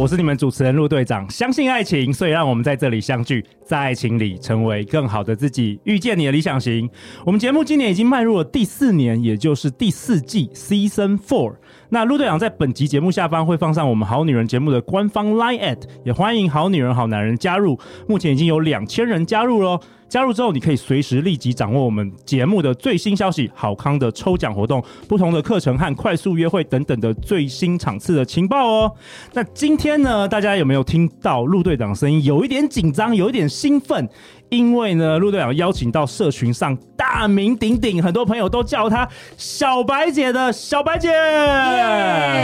[0.00, 1.28] 我是你们主持人陆队长。
[1.28, 6.88] 相信爱情，所以让我们在这里相聚，在爱情里成为更好的自己，遇见你的理想型。
[7.22, 11.56] 我们节目今年已经迈入了第四年，也就是第四季 Season Four。
[11.90, 17.78] 那陆队长在本集节目下方会放上我们好女人节目的官方 Line@ 也欢迎好女人好男人加入。
[18.08, 19.78] 目前已经有两千人加入喽。
[20.10, 28.92] 加入之后，你可以随时立即掌握我们节目的最新消息、好康的抽奖活动、不同的课程和快速约会等等的最新场次的情报哦。
[29.34, 32.24] 那今天呢，大家有没有听到陆队长声音？
[32.24, 34.08] 有一点紧张，有一点兴奋，
[34.48, 41.08] 因为呢，陆队长邀请到社群上大名鼎鼎，很多朋友都叫她小白姐的小白姐。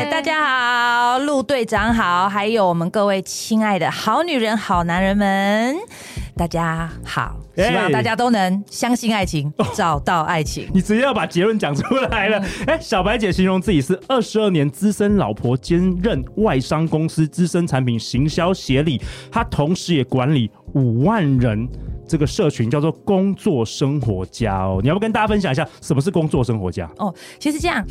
[0.08, 5.74] 大家好，陆队长好，还有我们各位亲爱的好女人、好男人们。
[6.38, 10.66] 大家好，希望大家都能相信爱情，欸、找到爱情。
[10.66, 12.44] 哦、你直接要把结论讲出来了。
[12.66, 19.00] 哎、小白姐形容自己是二十二年资深老婆，兼任外商公司资深产品行销协理。
[19.32, 21.66] 她同时也管理五万人
[22.06, 24.78] 这个社群，叫做工作生活家哦。
[24.82, 26.86] 你要不跟大家分享一下什么是工作生活家？
[26.98, 27.82] 哦，其实这样。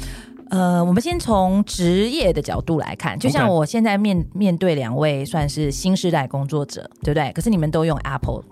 [0.50, 7.32] 呃，我们先从职业的角度来看，就像我现在面面对两位算是新时代工作者，对不对？
[7.34, 8.44] 可是你们都用 Apple，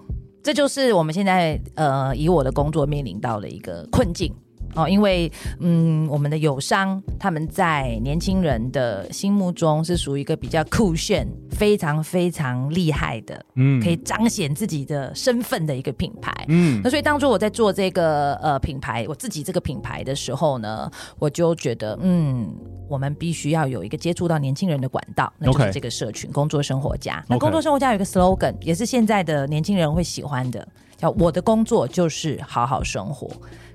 [0.41, 4.33] 这就是我们现在呃以我的工作面临到的一个困境。
[4.75, 16.81] 哦，因为嗯，我们的友商他们在年轻人的心目中是属于一个比较酷炫、非常非常厉害的，嗯，可以彰显自己的身份的一个品牌，嗯。
[16.83, 22.53] 那所以当初我在做这个呃品牌，我自己这个品牌的时候呢，我就觉得嗯，
[22.93, 27.25] 我们必须要有一个接触到年轻人的管道，那就是这个社群.工作生活家。
[27.27, 33.27] 那工作生活家有一个 slogan，也是现在的年轻人会喜欢的，叫“我的工作就是好好生活”。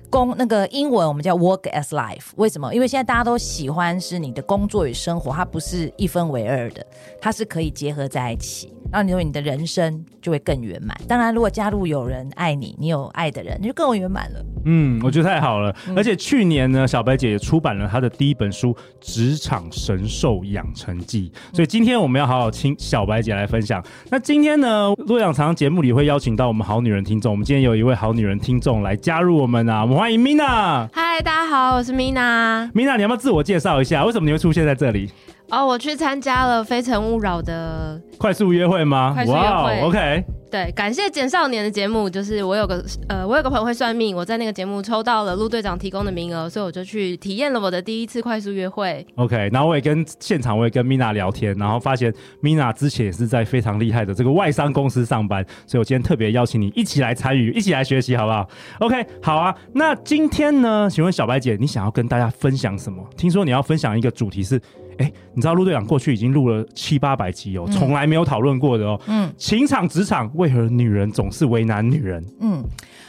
[0.09, 2.73] 工那个英文我们叫 work as life，为什么？
[2.73, 6.83] 因为现在大家都喜欢是你的工作与生活，它不是一分为二的，
[7.19, 8.73] 它是可以结合在一起。
[8.91, 10.97] 然后你说你的人生就会更圆满。
[11.07, 14.43] 当然，如果加入有人爱你，你有爱的人，你就更圆满了。
[14.65, 15.73] 嗯，我觉得太好了。
[15.87, 23.83] 嗯、而且去年呢，小白姐也出版了她的第一本书《职场神兽养成记》，所以今天我们要好好听小白姐来分享。
[24.09, 30.89] 那今天呢，陆队长常节目里会邀请到我们好女人听众，我们今天有一位好女人听众来加入我们啊，我们欢迎 Mina。
[30.91, 32.71] 嗨，大家好，我是 Mina。
[32.71, 34.03] Mina，你要不要自我介绍一下？
[34.03, 35.11] 为什么你会出现在这里？
[35.51, 39.11] 哦，我去参加了《非诚勿扰》的快速约会吗？
[39.13, 40.23] 快速约会，wow，OK。
[40.51, 49.05] 对，感谢简少年的节目，就是我有个呃，我有个朋友会算命，我在那个节目抽到了陆队长提供的名额，所以我就去体验了我的第一次快速约会。
[49.13, 59.55] OK，然后我也跟现场我也跟 Mina 聊天，然后发现 Mina 之前也是在非常厉害的这个外商公司上班，所以我今天特别邀请你一起来参与，一起来学习，好不好？OK，好啊。
[59.71, 63.07] 那今天呢，请问小白姐，你想要跟大家分享什么？
[63.15, 64.59] 听说你要分享一个主题是。
[64.99, 68.99] 哎，你知道陆队长过去已经录了七八百集哦，从来没有讨论过的哦。
[69.07, 72.23] 嗯，情场职场为何女人总是为难女人？
[72.41, 72.61] 嗯，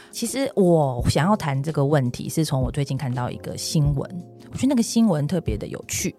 [0.09, 4.09] 其实我想要谈这个问题，是从我最近看到一个新闻，
[4.51, 6.15] 我觉得那个新闻特别的有趣，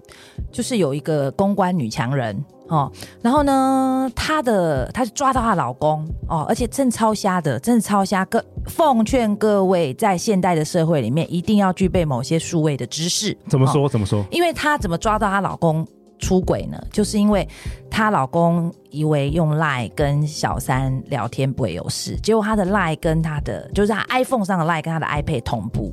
[0.53, 2.45] 就是有一个公关女强人。
[2.73, 2.91] 哦，
[3.21, 8.25] 然后呢，她的她抓到她老公哦，而且真超瞎的，真的超瞎。
[8.25, 13.37] 各奉劝各位，在现代的社会里面，一定要具备某些数位的知识。
[13.47, 13.85] 怎么说？
[13.85, 14.25] 哦、怎么说？
[14.31, 15.87] 因为她怎么抓到她老公
[16.19, 16.83] 出轨呢？
[16.91, 17.47] 就是因为
[17.91, 25.93] 她老公以为用 Line 跟小三聊天不会有事，结果她的 Line 跟她的就是她 iPhone 上的 Line 跟她的 iPad 同步。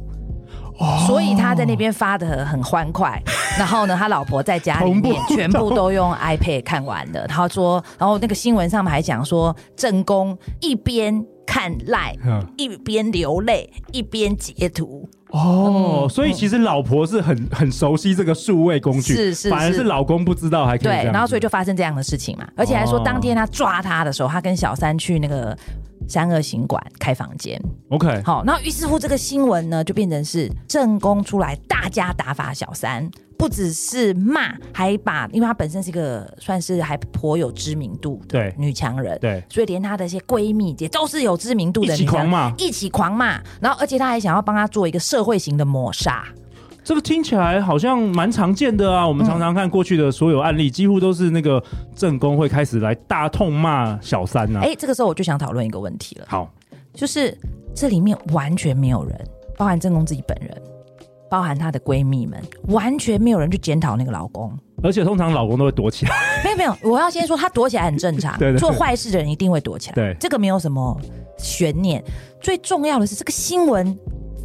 [1.06, 3.22] 所以他在那边发的很欢快，
[3.60, 7.28] 然后呢，他老婆在家里面全部都用 iPad 看完的。
[7.28, 12.18] 他说，然后那个新闻上面还讲说，正宫一边看 Line，
[12.58, 15.10] 一边流泪，一边截图。
[15.32, 20.88] 哦，所以其实老婆是很很熟悉这个数位工具，是是，反而是老公不知道还可以。
[20.88, 25.56] 对，然后所以就发生这样的事情嘛，而且还说当天他抓他的时候，他跟小三去那个。
[26.10, 46.26] 三二行馆开房间，OK，好，那于是乎这个新闻呢，就变成是正宫出来大家打发小三，不只是骂，还把，因为她本身是一个算是还颇有知名度的女强人，对，所以连她的一些闺蜜也都是有知名度的人，一起狂骂，一起狂骂，然后而且她还想要帮她做一个社会型的抹杀。
[46.84, 49.08] 这个听起来好像蛮常见的啊！
[49.08, 51.64] 我们常常看过去的所有案例，嗯、几乎都是那个
[51.96, 54.62] 正宫会开始来大痛骂小三啊。
[54.64, 56.26] 哎，这个时候我就想讨论一个问题了。
[56.28, 56.52] 好，
[56.94, 57.38] 就是
[57.76, 59.28] 这里面完全没有人，
[59.58, 60.60] 包含正宫自己本人，
[61.30, 64.52] 包含她的闺蜜们，完全没有人去检讨那个老公。
[64.82, 66.12] 而且通常老公都会躲起来。
[66.44, 68.36] 没有没有，我要先说，他躲起来很正常。
[68.40, 69.94] 对对对，做坏事的人一定会躲起来。
[69.94, 70.98] 对，这个没有什么
[71.38, 72.04] 悬念。
[72.42, 73.86] 最重要的是，这个新闻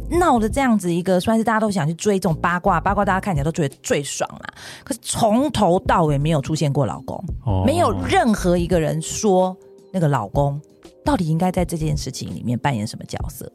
[0.09, 4.53] 闹的这样子一个，算是大家都想去追这种八卦，八卦大家看起来都觉得最爽啦。
[4.83, 9.55] 可是从头到尾没有出现过老公，哦、没有任何一个人说
[9.91, 10.59] 那个老公
[11.03, 13.51] 到底应该在这件事情里面扮演什么角色。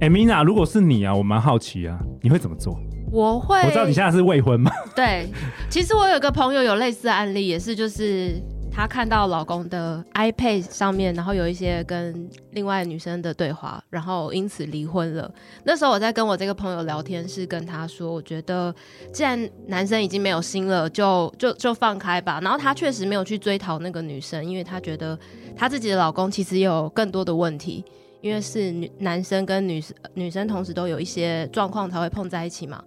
[0.00, 2.78] 哎，Mina，如果是你啊，我蛮好奇啊，你会怎么做？
[3.12, 4.72] 我会，我知道你现在是未婚吗？
[4.96, 5.28] 对，
[5.70, 8.42] 其实我有个朋友有类似的案例，也是就是
[8.74, 15.32] 她看到老公的 iPad 上面，然后有一些跟另外女生的对话，然后因此离婚了。
[15.62, 18.74] 那时候我在跟我这个朋友聊天，是跟他说，我觉得
[19.12, 22.40] 既然男生已经没有心了，就就就放开吧。
[22.42, 25.16] 然后他确实没有去追讨那个女生，因为他觉得
[25.56, 27.84] 他自己的老公其实有更多的问题，
[28.20, 29.80] 因为是女男生跟女
[30.14, 32.82] 女生同时都有一些状况才会碰在一起嘛。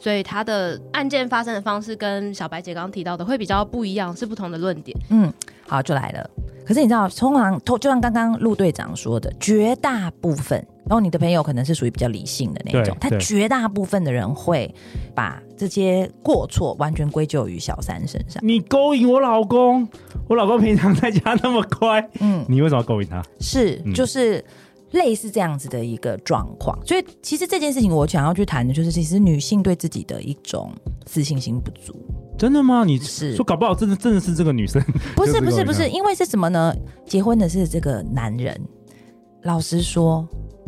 [0.00, 4.96] 所以他的案件发生的方式跟小白姐刚刚提到的会比较不一样，是不同的论点。
[5.10, 5.30] 嗯，
[5.68, 6.28] 好，就来了。
[6.66, 14.72] 可是你知道，通常就像刚刚陆队长说的，绝大部分，然后你的朋友可能是属于比较理性的那种，他绝大部分的人会
[15.14, 18.40] 把这些过错完全归咎于小三身上。
[18.46, 19.86] 你勾引我老公，
[20.28, 23.22] 我老公平常在家那么乖，嗯，你为什么要勾引他？
[23.38, 24.42] 是，就是。
[24.92, 30.72] 嗯类似这样子的一个状况，所以其实这件事情我想要去谈的就是，其实女性对自己的一种
[31.04, 31.94] 自信心不足。
[32.36, 32.84] 真的吗？
[32.84, 34.82] 你是说搞不好真的真的是这个女生？
[35.14, 36.74] 不是不是 不是，因为是什么呢？
[37.06, 38.58] 结婚的是这个男人。
[39.44, 40.26] 老实说，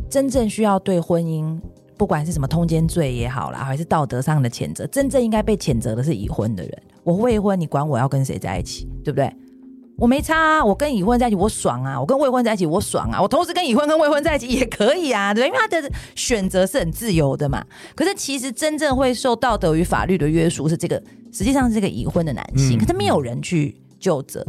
[0.09, 1.59] 真正需要对婚姻，
[1.97, 6.83] 不管是什么通奸罪也好啦，还是道德上的谴责，真正应该被谴责的是已婚的人。
[7.03, 9.35] 我未婚，你管我要跟谁在一起，对不对？
[10.03, 17.65] 我没差啊，我跟已婚在一起我爽啊，我跟未婚在一起我爽啊，我同时跟已婚跟未婚在一起也可以啊，对，因为他的选择是很自由的嘛。
[17.95, 21.01] 可是其实真正会受道德与法律的约束是这个，
[21.33, 24.45] 实际上是这个已婚的男性，嗯、可是没有人去就责。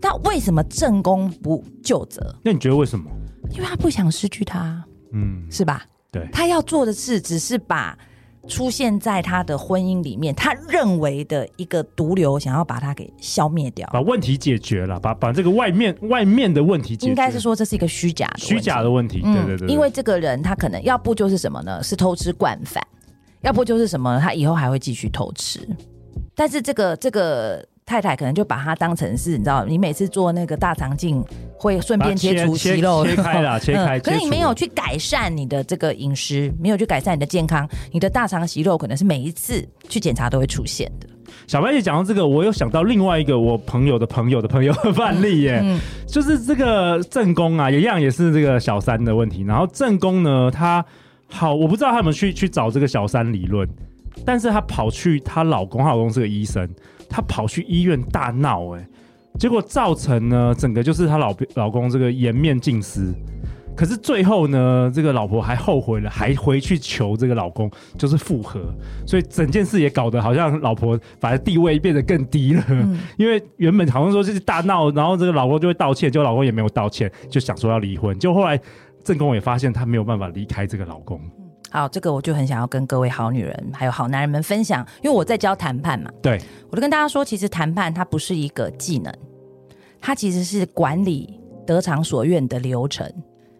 [0.00, 2.34] 那为什么正宫不就责？
[2.42, 3.08] 那你觉得为什么？
[3.52, 5.84] 因为他不想失去他，嗯，是吧？
[6.10, 7.96] 对，他要做的事只是把。
[8.50, 17.08] 出现在他的婚姻里面，他认为的一个毒瘤，想要把它给消灭掉，把问题解决了，把把这个外面外面的问题解决。
[17.08, 19.68] 应该是说这是一个虚假的虚假的问题，对对对，对。
[19.68, 21.82] 因为这个人他可能要不就是什么呢？
[21.82, 22.84] 是偷吃惯犯，
[23.42, 24.18] 要不就是什么？
[24.20, 25.60] 他以后还会继续偷吃。
[26.34, 27.64] 但是这个这个。
[27.90, 31.20] 太太可能就把它当成是，你知道，你每次做那个大肠镜
[31.56, 33.98] 会顺便切除息肉，切开了， 切开。
[33.98, 41.08] 可是你没有去改善你的这个饮食，没有去改善你的健康，你的大肠息肉可能是每一次去检查都会出现的。
[41.48, 49.42] 小白姐讲到这个，我又想到另外一个我朋友的朋友的朋友的范例耶， 嗯、就是这个正宫啊，一样也是这个小三的问题。
[49.42, 50.84] 然后正宫呢，他
[51.28, 53.68] 好，我不知道他们去去找这个小三理论，
[54.24, 56.68] 但是她跑去她老公，她老公是个医生。
[57.10, 58.88] 她跑去医院大闹，哎，
[59.38, 63.12] 结果造成呢，整个就是她老老公这个颜面尽失。
[63.76, 68.60] 可是最后呢，这个老婆还后悔了，还回去求这个老公就是复合，
[69.06, 72.62] 所以整件事也搞得好像老婆反而地位变得更低了。
[72.68, 78.18] 嗯、 因为原本好像说就是大闹，然后这个老公就会道歉，结果老公也没有道歉，就想说要离婚。
[78.18, 78.60] 就后来
[79.02, 81.18] 正宫也发现她没有办法离开这个老公。
[81.70, 86.10] 好，这个我就很想要跟各位好女人还有好男人们分享，因为我在教谈判嘛。
[86.20, 89.14] 对，我就跟大家说，其实谈判它不是一个技能，
[90.00, 93.08] 它其实是管理得偿所愿的流程。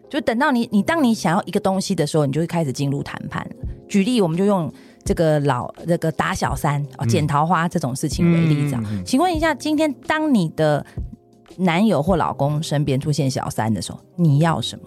[0.09, 3.49] 就等到你，你当你想要一个东西的时候，你就会开始进入谈判。
[3.87, 4.69] 举例，我们就用
[5.05, 8.75] 这个老这个打小三、哦、捡桃花这种事情为例子。
[8.75, 10.85] 嗯、请问一下，今天当你的
[11.57, 14.85] 男友或老公身边出现小三的时候，你要什么？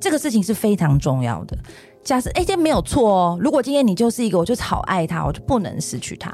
[0.00, 1.56] 这个事情是非常重要的。
[2.08, 3.38] 假设哎，这没有错哦。
[3.38, 6.32] 如果今天你就是一个，我就是好爱他，我就不能失去他，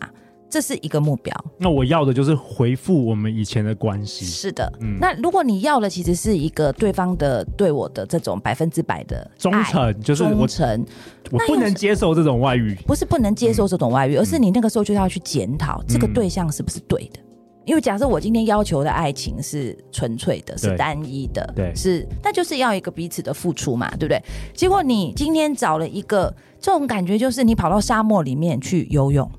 [0.48, 1.34] 这是一个目标。
[1.58, 4.24] 那我要的就是回复我们以前的关系。
[4.24, 4.96] 是的，嗯。
[5.00, 10.86] 那如果你要的其实是一个对方的对我的这种百分之百的忠诚，就是我忠诚，
[11.32, 12.76] 我不能接受这种外遇。
[12.86, 17.18] 不是不能接受这种外遇，嗯，而是你那个时候就要去检讨这个对象是不是对的。
[17.64, 24.22] 因为假设我今天要求的爱情是纯粹的，是单一的，对，是，那就是要一个彼此的付出嘛，对不对？
[24.54, 29.30] 结果你今天找了一个这种感觉，就是你跑到沙漠里面去游泳，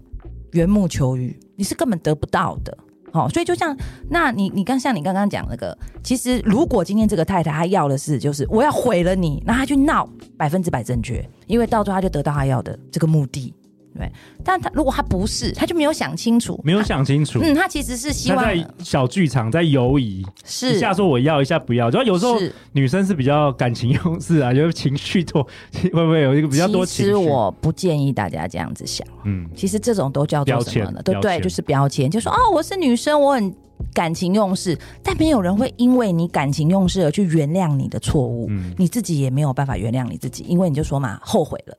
[0.51, 2.75] 缘木求鱼，你是根本得不到的。
[3.13, 3.77] 好、哦，所以就像
[4.09, 10.05] 那你你刚像你刚刚讲那个，其实如果今天这个太太她要的是就是我要毁了你，那她去闹
[10.35, 13.53] 百分之百正确，因为到最后她就得到她要的这个目的。
[13.97, 14.11] 对，
[14.43, 17.39] 但他如果他不是，他就没有想清楚，没有想清楚。
[17.41, 21.89] 嗯，他其实是希望在小剧场在犹疑，是一下说我要，一下不要。
[21.89, 22.37] 主要有时候
[22.73, 25.41] 女生是比较感情用事啊， 就是情绪多，
[25.81, 27.03] 会不会有一个比较多情绪？
[27.03, 29.07] 其实我不建议大家这样子想。
[29.23, 31.01] 嗯，其实这种都叫做什么呢？
[31.03, 33.55] 对对，就是标签，就说哦，我是女生，我很
[33.93, 38.47] 感情用事，但没有人会因为你感情用事而去原谅你的错误。
[38.49, 41.77] 嗯，你自己也没有办法原谅你自己，因为你就说嘛，后悔了。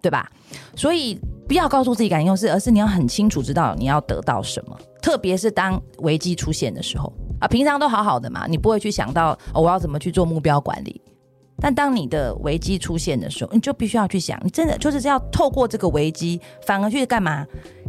[0.00, 0.30] 对吧？
[0.76, 4.78] 所以不要告诉自己感情用事，而是你要很清楚知道你要得到什么。
[5.02, 11.00] 特别是当危机出现的时候啊，平常都好好的嘛，你不会去想到，我要怎么去做目标管理。
[11.60, 17.44] 但当你的危机出现的时候，你就必须要去想，你真的就是要透过这个危机，反而去干嘛？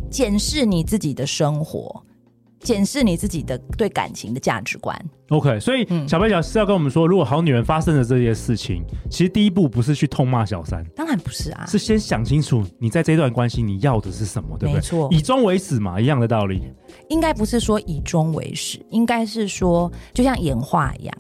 [0.10, 2.04] 检视你自己的生活。
[2.60, 5.00] 检视你自己的对感情的价值观。
[5.30, 14.76] OK，所以小白小是要跟我们说，如果好女人发生了这些事情，其实第一步不是去痛骂小三，当然不是啊，是先想清楚你在这段关系你要的是什么，对不对？
[14.76, 16.64] 没错，以终为始嘛，一样的道理。
[17.10, 21.16] 应该不是说以终为始，应该是说就像演化一样，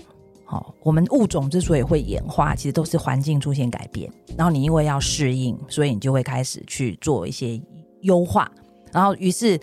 [0.45, 7.61] 好，我们物种之所以会演化，其实都是环境出现改变，然后你因为要适应，所以你就会开始去做一些
[8.01, 8.51] 优化，
[8.91, 9.59] 然后于是。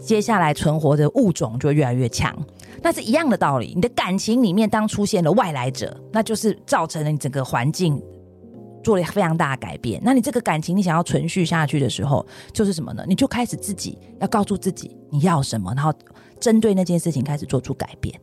[0.00, 2.36] 接下来存活的物种就越来越强，
[2.82, 3.72] 那是一样的道理。
[3.74, 8.02] 你的感情里面当出现了外来者，那就是造成了你整个环境
[8.82, 10.00] 做了非常大的改变。
[10.04, 13.04] 那你这个感情你想要存续下去的时候，就是什么呢？
[13.06, 15.92] 你就开始自己要告诉自己你要什么，然后
[16.40, 18.14] 针对那件事情开始做出改变。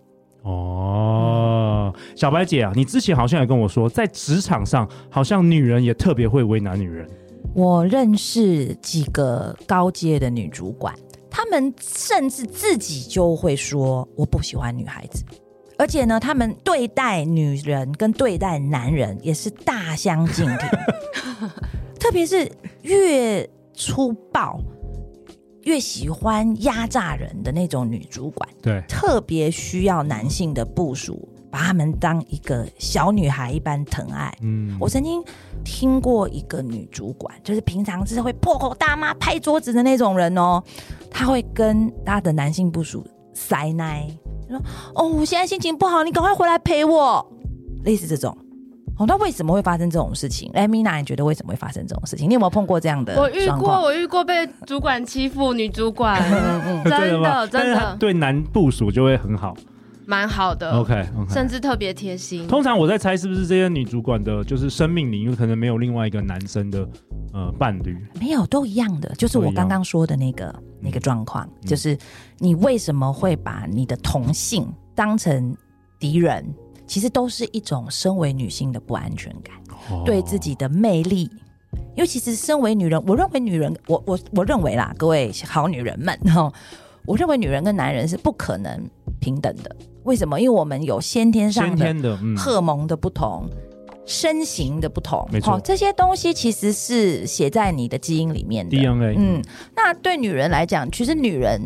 [0.43, 7.09] 哦，小白姐啊，你之前好像也跟我说，在职场上好像女人也特别会为难女人。
[7.53, 10.93] 我认识几个高阶的女主管。
[11.31, 15.23] 他们甚至自己就会说：“我不喜欢女孩子。”
[15.79, 20.69] 而且呢，他们对待女人跟对待男人也是大相径庭。
[21.97, 24.59] 特别是越粗暴、
[25.63, 31.27] 越喜欢压榨人的那种女主管，对，特别需要男性的部属。
[31.51, 34.33] 把他们当一个小女孩一般疼爱。
[34.41, 35.21] 嗯，我曾经
[35.63, 40.63] 听过一个女主管，就是平常是会破口大骂、拍桌子的那种人哦。
[41.11, 44.07] 她会跟她的男性部署塞奶，
[44.47, 44.57] 说
[44.95, 47.23] ：“哦，我现在心情不好，你赶快回来陪我。”
[47.83, 48.35] 类似这种。
[48.97, 50.51] 哦，那为什么会发生这种事情？
[50.53, 52.29] 哎，Mina，你觉得为什么会发生这种事情？
[52.29, 53.19] 你有没有碰过这样的？
[53.19, 59.55] 我遇过，我遇过被主管欺负女主管，嗯嗯，真的 真的，对男部署就会很好。
[60.05, 62.47] 蛮好的，OK，, okay 甚至特别贴心。
[62.47, 66.87] 通常我在猜，是不是这些女主管的，就是生命里，因为可能没有另外一个男生的
[67.33, 71.97] 呃伴侣，没有，都一样的，就是我刚刚说的那个那个状况，嗯、就是
[72.39, 75.55] 你为什么会把你的同性当成
[75.99, 76.45] 敌人？
[76.87, 79.55] 其实都是一种身为女性的不安全感，
[79.89, 81.29] 哦、对自己的魅力。
[81.95, 86.51] 因为其实身为女人，我认为女人，我我我认为啦，各位好女人们哈，
[87.05, 88.89] 我认为女人跟男人是不可能
[89.21, 89.73] 平等的。
[90.03, 90.41] 为什么？
[90.41, 93.57] 因为我们有先天上的荷尔蒙的不同，嗯、
[94.05, 98.75] 身形的不同，没错，这些东西其实是写在你的基因里面的。
[98.75, 99.41] DNA，嗯，
[99.75, 101.61] 那对女人来讲，其实女人，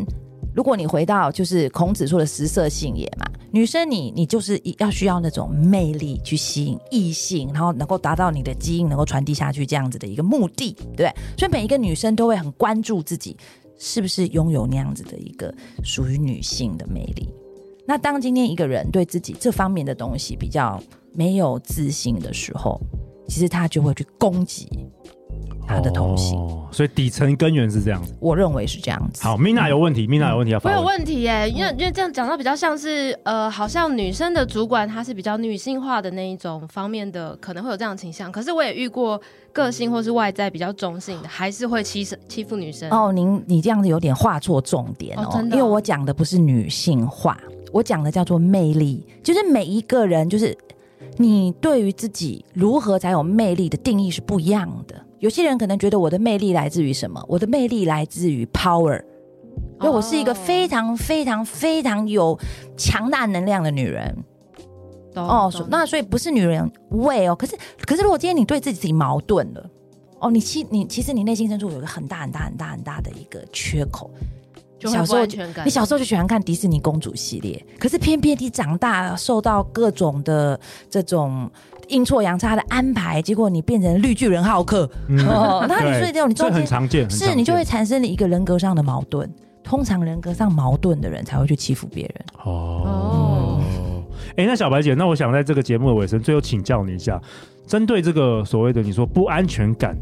[0.54, 13.38] 如果你回到就是孔子说的食色性也嘛，女生你你就是要需要那种魅力去吸引异性，然后能够达到你的基因能够传递下去这样子的一个目的，对，所以每一个女生都会很关注自己
[13.80, 17.30] 是不是拥有那样子的一个属于女性的魅力。
[17.88, 20.82] 那当今天一个人对自己这方面的东西比较
[21.14, 22.80] 没有自信的时候，
[23.28, 24.68] 其实他就会去攻击
[25.68, 26.38] 他的同性。
[26.40, 28.16] 哦，所以底层根源是这样子。
[28.20, 29.24] 我认为是这样子。
[29.24, 30.78] 好，Mina 有问题，Mina 有问题要发问。
[30.78, 38.32] 我有问题耶，因为因为这样讲到比较像是呃，好像女生的主管她是比较女性化的那一种方面的，可能会有这样的倾向。
[38.32, 39.20] 可是我也遇过
[39.54, 42.90] 个性或是外在比较中性的，还是会欺欺负女生。
[42.90, 47.38] 哦，您你这样子有点画错重点哦，因为我讲的不是女性化。
[47.76, 50.58] 我讲的叫做魅力，就是每一个人，就是
[51.18, 54.96] 你对于自己如何才有魅力的定义是不一样的。
[55.20, 57.22] 有些人可能觉得我的魅力来自于什么？
[57.28, 59.04] 我的魅力来自于 power，
[59.82, 62.40] 因为我是一个非常非常非常有
[62.78, 64.24] 强大能量的女人。
[65.16, 67.36] 哦，那所以不是女人味哦。
[67.36, 69.70] 可是，可是如果今天你对自己自己矛盾了，
[70.22, 74.10] 哦，你其你其实你内心深处有一个很大很大很大很大的一个缺口。
[74.86, 75.26] 小时候，
[75.64, 81.50] 你小时候就喜欢看迪士尼公主系列，可是偏偏你长大受到各种的这种
[81.88, 84.90] 阴错阳差的安排，结果你变成绿巨人浩克。
[85.08, 89.30] 嗯、哦，那你所以这种你中间很常见，是你就会产生了一个人格上的矛盾。
[89.64, 92.26] 通常人格上矛盾的人才会去欺负别人。
[92.44, 93.60] 哦，
[94.30, 97.20] 哎、嗯欸，那小白姐，那我想在这个节目的尾声，最后请教你一下，
[97.66, 99.98] 针对这个所谓的你说不安全感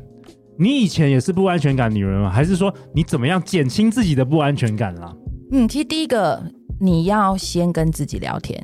[0.58, 2.30] 你以前也是不安全感女人吗？
[2.30, 5.14] 还是说你怎么样减轻自己的不安全感啦？
[5.52, 6.42] 嗯，其实第一个
[6.80, 8.62] 你要先跟自己聊天。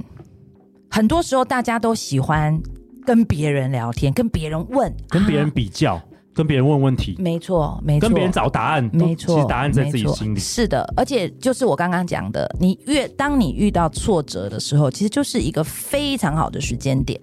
[0.90, 2.60] 很多时候大家都喜欢
[3.06, 6.04] 跟别人聊天，跟别人问，跟别人比较，啊、
[6.34, 7.16] 跟别人问问题。
[7.20, 8.08] 没错，没错。
[8.08, 9.36] 跟别人找答案，没错。
[9.36, 10.40] 其实答案在自己心里。
[10.40, 17.20] 是的，而且就是我刚刚讲的，你越当你遇到挫折的时候，其实就是一个非常好的时间点。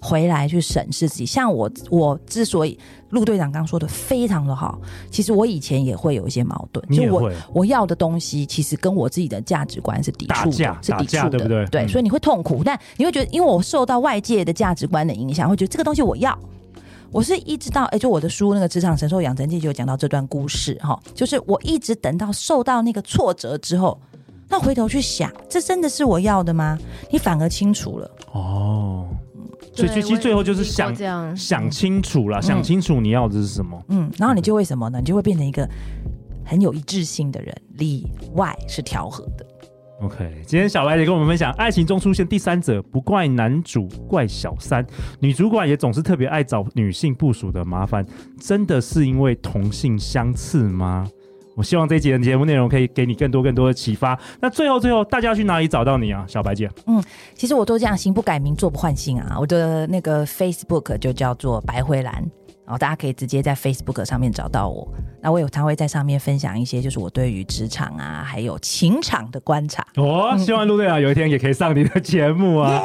[0.00, 2.78] 回来去审视自己，像我，我之所以
[3.10, 4.78] 陆队长刚说的非常的好，
[5.10, 11.66] 其实我以前也会有一些矛盾，就我我要的东西其实跟我自己的价值观是抵触的，是抵触的，对不对？
[11.66, 16.38] 对，所以你会痛苦，但你会觉得，因为我受到外界的价值观的影响，会觉得这个东西我要。
[17.10, 23.98] 我是一直到哎，就我的书那个《职场神兽养成记》就有讲到这段故事哈，就是我一直等到受到那个挫折之后，
[24.46, 26.78] 那回头去想，这真的是我要的吗？
[27.10, 29.06] 你反而清楚了哦。
[29.86, 30.94] 所以其实最后就是想
[31.36, 33.80] 想清楚了，想清楚你要的是什么。
[33.88, 34.98] 嗯，然后你就会什么呢？
[34.98, 35.68] 你就会变成一个
[36.44, 39.46] 很有一致性的人，里外是调和的。
[40.00, 44.86] OK，今天小白姐跟我们分享，爱情中出现第三者，不怪男主，怪小三。
[45.18, 48.06] 女主管也总是特别爱找女性部属的麻烦，
[48.40, 51.04] 真的是因为同性相斥吗？
[51.58, 54.16] 我希望这一集的节目内容可以给你更多更多的启发。
[54.40, 56.70] 那最后最后，大家要去哪里找到你啊，小白姐？
[56.86, 57.02] 嗯，
[57.34, 59.36] 其实我都这样，行不改名，坐不换姓啊。
[59.40, 62.24] 我的那个 Facebook 就叫做白灰蓝。
[62.68, 64.86] 然后大家可以直接在 Facebook 上面找到我。
[65.22, 69.82] 那我有常会在上面分享一些，就是我对于职场啊，还有情场的观察。
[69.96, 72.82] 哦，希望陆队长有一天也可以上你的节目啊。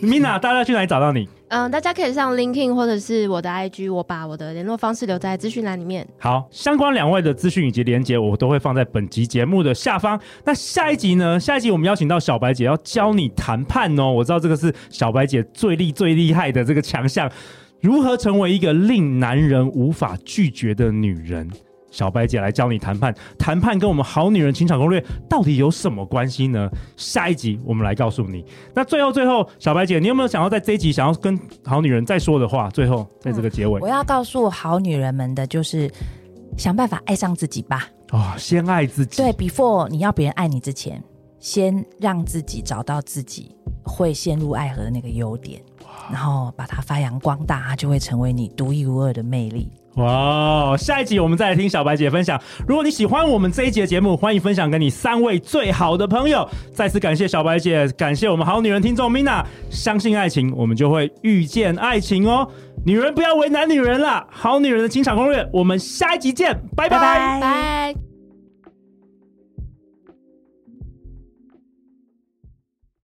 [0.00, 1.28] Mina，大家去哪里找到你？
[1.48, 6.08] 嗯，大家可以上 LinkedIn 或者是我的 IG，我把我的联络方式留在资讯栏里面。
[6.18, 10.18] 好，相关两位的资讯以及连接，我都会放在本集节目的下方。
[10.46, 11.38] 那下一集呢？
[11.38, 14.10] 下一集我们邀请到小白姐要教你谈判哦。
[14.10, 17.30] 我知道这个是小白姐最厉最厉害的这个强项。
[17.80, 21.50] 如何成为一个令男人无法拒绝的女人？
[21.88, 23.14] 小白姐来教你谈判。
[23.38, 26.68] 谈判跟我们好女人情场攻略到底有什么关系呢？
[26.96, 28.44] 下一集我们来告诉你。
[28.74, 32.68] 那最后最后，小白姐，你有没有想要在这一集想要跟好女人再说的话？
[32.70, 35.90] 最后在这个结尾，嗯、我要告诉好女人们的就是，
[36.58, 37.88] 想办法爱上自己吧。
[38.10, 39.22] 哦，先爱自己。
[39.22, 41.02] 对，before 你要别人爱你之前，
[41.38, 45.60] 先让自己找到自己会陷入爱河的那个优点。
[46.12, 49.68] 然后把它发扬光大，它就会成为你独一无二的魅力。
[49.96, 50.76] 哇！
[50.76, 52.40] 下一集我们再来听小白姐分享。
[52.68, 56.48] 如果你喜欢我们这一集的节目，欢迎分享给你三位最好的朋友。
[56.72, 59.44] 再次感谢小白姐，感谢我们好女人听众 Mina。
[59.68, 62.48] 相信爱情，我们就会遇见爱情哦。
[62.84, 64.24] 女人不要为难女人啦！
[64.30, 68.05] 好女人的情场攻略，我们下一集见，拜拜拜。